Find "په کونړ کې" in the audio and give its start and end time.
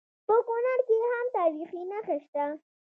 0.27-0.97